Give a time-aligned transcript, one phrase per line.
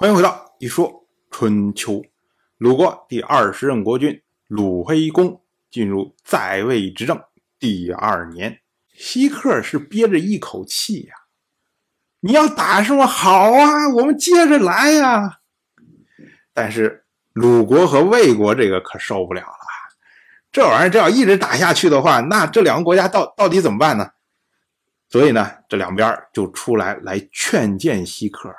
[0.00, 2.02] 欢迎回到一说春秋。
[2.56, 7.22] 鲁国第二十任国君鲁黑公进入在位执政
[7.58, 8.62] 第二年，
[8.94, 11.14] 西克是憋着一口气呀。
[12.20, 13.06] 你要打是吗？
[13.06, 15.40] 好啊，我们接着来呀。
[16.54, 17.04] 但是
[17.34, 19.66] 鲁国和魏国这个可受不了了，
[20.50, 24.12] 这玩意儿这要一直打下去的话，那这两个国家到到底怎么办呢？
[25.10, 28.50] 所以呢，这两边就出来来劝谏西克。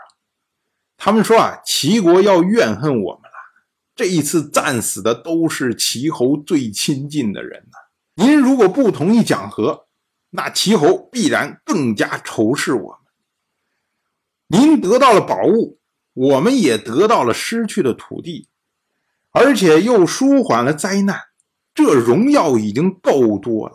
[1.03, 3.31] 他们说啊，齐国要怨恨我们了。
[3.95, 8.23] 这一次战死的都是齐侯最亲近的人呐。
[8.23, 9.87] 您如果不同意讲和，
[10.29, 12.99] 那齐侯必然更加仇视我
[14.47, 14.59] 们。
[14.59, 15.79] 您得到了宝物，
[16.13, 18.49] 我们也得到了失去的土地，
[19.31, 21.19] 而且又舒缓了灾难，
[21.73, 23.73] 这荣耀已经够多了。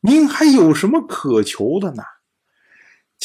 [0.00, 2.02] 您还有什么可求的呢？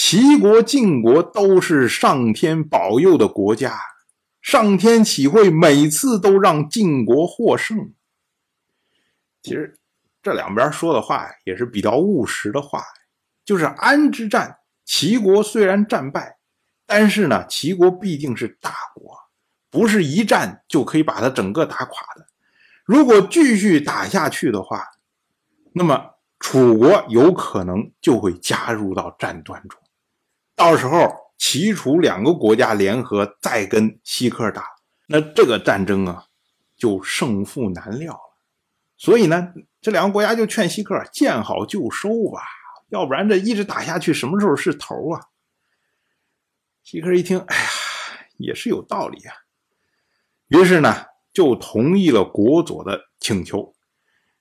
[0.02, 3.78] 齐国、晋国都是上天保佑的国家，
[4.42, 7.94] 上天岂会每次都让晋国获胜？
[9.44, 9.78] 其实
[10.24, 12.82] 这两边说的话也是比较务实的话，
[13.44, 16.38] 就是安之战，齐国虽然战败。
[16.86, 19.14] 但是呢，齐国毕竟是大国，
[19.70, 22.26] 不是一战就可以把它整个打垮的。
[22.86, 24.82] 如果继续打下去的话，
[25.74, 29.78] 那么楚国有可能就会加入到战端中。
[30.60, 34.66] 到时候齐楚两个国家联合再跟西克打，
[35.08, 36.26] 那这个战争啊，
[36.76, 38.20] 就胜负难料了。
[38.98, 42.42] 所以呢，这两个国家就劝西克见好就收吧，
[42.90, 45.22] 要不然这一直打下去，什么时候是头啊？
[46.84, 47.70] 西克一听，哎呀，
[48.36, 49.34] 也是有道理啊。
[50.50, 53.74] 于是呢，就同意了国佐的请求，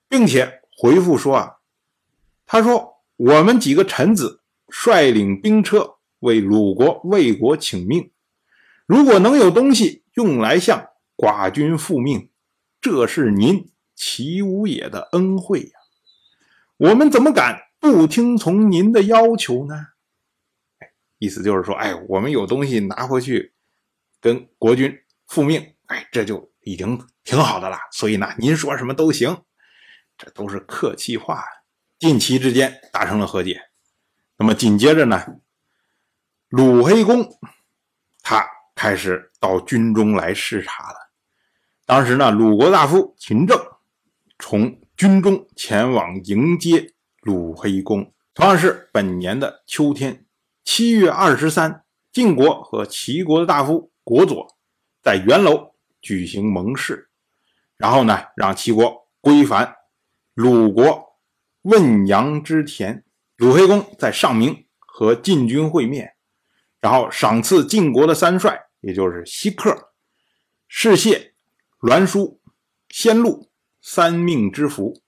[0.08, 1.58] 并且回复说啊，
[2.44, 8.11] 他说我们几个臣子率领兵车为鲁国、魏国请命，
[8.86, 12.30] 如果能有东西用来向寡君复命，
[12.80, 15.70] 这是您齐武也的恩惠呀。
[16.77, 19.88] 我们怎么敢不听从您的要求呢？
[21.19, 23.53] 意思就是说，哎，我们有东西拿回去
[24.21, 27.76] 跟国君复命，哎，这就已经挺好的了。
[27.91, 29.42] 所以呢，您说什么都行，
[30.16, 31.44] 这都是客气话。
[31.98, 33.60] 晋齐之间达成了和解。
[34.37, 35.41] 那么紧接着呢，
[36.48, 37.28] 鲁黑公
[38.22, 38.42] 他
[38.75, 41.10] 开始到军中来视察了。
[41.84, 43.59] 当时呢，鲁国大夫秦政
[44.38, 50.25] 从军中前往迎接鲁黑公，同样是本年的秋天。
[50.64, 54.56] 七月二十三，晋国和齐国的大夫国佐
[55.03, 57.10] 在元楼举行盟誓，
[57.76, 59.76] 然后呢，让齐国归还
[60.32, 61.19] 鲁国
[61.62, 63.04] 汶阳之田。
[63.36, 66.15] 鲁黑公在上明和晋军会面，
[66.81, 69.93] 然后赏赐晋国的三帅，也就是西克、
[70.66, 71.33] 士燮、
[71.81, 72.41] 栾书、
[72.89, 73.50] 先禄
[73.81, 75.03] 三命之福，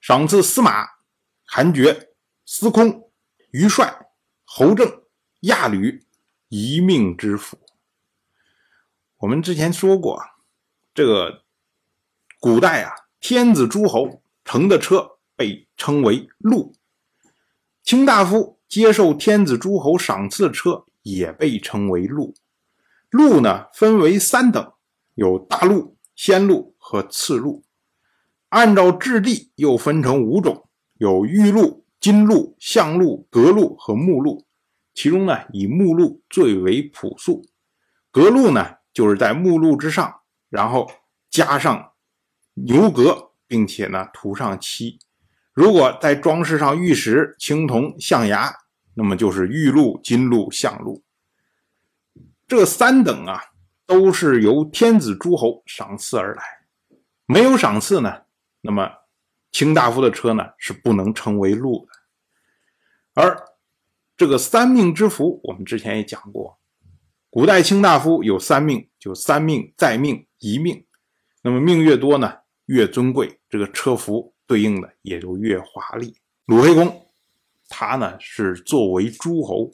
[0.00, 0.86] 赏赐司马、
[1.44, 2.10] 韩厥、
[2.44, 3.10] 司空、
[3.50, 4.06] 于帅、
[4.44, 5.00] 侯正。
[5.44, 6.02] 亚吕
[6.48, 7.58] 一命之福。
[9.18, 10.18] 我们之前说过，
[10.94, 11.44] 这个
[12.40, 16.74] 古代啊，天子诸侯乘的车被称为禄，
[17.82, 22.34] 卿大夫接受天子诸侯赏赐的车也被称为鹿。
[23.10, 24.72] 鹿呢，分为三等，
[25.14, 27.64] 有大鹿、仙鹿和次鹿。
[28.48, 34.44] 按照质地又分成五种，有玉鹿、金鹿、象鹿、革鹿和木鹿。
[34.92, 37.44] 其中呢，以木鹿最为朴素，
[38.12, 40.88] 革鹿呢，就是在木鹿之上，然后
[41.28, 41.92] 加上
[42.54, 44.98] 牛革，并且呢涂上漆。
[45.52, 48.52] 如果再装饰上玉石、青铜、象牙，
[48.94, 51.02] 那么就是玉鹿、金鹿、象鹿。
[52.46, 53.40] 这三等啊，
[53.86, 56.42] 都是由天子诸侯赏赐而来。
[57.26, 58.22] 没有赏赐呢，
[58.60, 58.90] 那么
[59.52, 61.92] 卿大夫的车呢是不能称为鹿的，
[63.22, 63.54] 而。
[64.16, 66.56] 这个三命之福，我们之前也讲过，
[67.30, 70.86] 古代卿大夫有三命，就三命、再命、一命。
[71.42, 72.32] 那么命越多呢，
[72.66, 76.16] 越尊贵，这个车服对应的也就越华丽。
[76.46, 77.03] 鲁黑公，
[77.68, 79.70] 他呢是作为诸侯，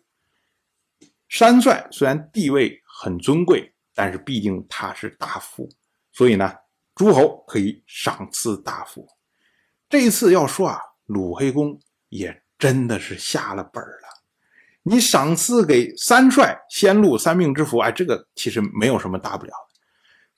[1.28, 5.69] 山帅虽然地位很尊贵，但是毕竟他是大夫，
[6.12, 6.52] 所以呢，
[6.94, 9.06] 诸侯可以赏赐大夫。
[9.88, 11.78] 这一次要说啊，鲁黑公
[12.08, 14.08] 也真的是下了本了。
[14.82, 19.81] 你赏赐给三帅先禄三命之福，哎，这个其实没有什么大不了的。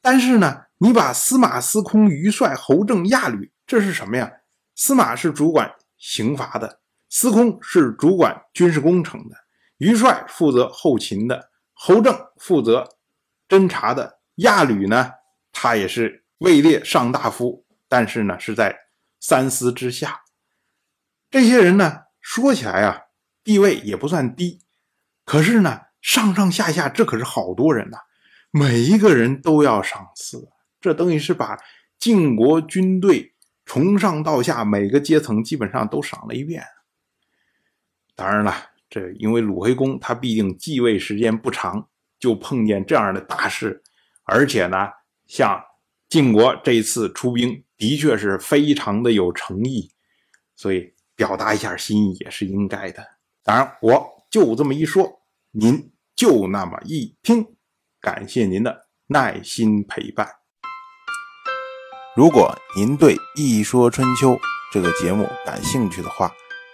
[0.01, 4.31] 但是呢，你把司马、司空、于帅、侯正、亚吕，这是什么呀？
[4.75, 6.81] 司马是主管刑罚的，
[7.15, 9.37] 司空是主管军事工程的，
[9.77, 12.89] 于帅负责后勤的，侯正负责
[13.47, 15.11] 侦察的亚吕呢，
[15.53, 18.75] 他也是位列上大夫，但是呢是在
[19.21, 20.23] 三司之下。
[21.31, 23.03] 这些人呢，说起来啊，
[23.45, 24.63] 地位也不算低，
[25.27, 27.99] 可是呢，上上下下这可是好多人呐，
[28.51, 30.49] 每一个人都要赏赐，
[30.81, 31.59] 这等于是把
[31.99, 33.35] 晋国军队
[33.67, 36.65] 从上到下每个阶层基本上都赏了一遍。
[38.23, 38.55] 当然了，
[38.89, 41.89] 这因为鲁黑公他毕竟继位时间不长，
[42.21, 43.83] 就碰见这样的大事，
[44.23, 44.89] 而且呢，
[45.27, 45.61] 像
[46.09, 49.91] 晋国这次出兵的确是非常的有诚意，
[50.55, 53.05] 所以表达一下心意也是应该的。
[53.43, 55.21] 当然，我就这么一说，
[55.51, 57.45] 您就那么一听，
[58.01, 60.29] 感谢您的耐心陪伴。
[62.15, 64.35] 如果您对《一说春秋》
[64.73, 66.33] 这个节目感兴趣的话，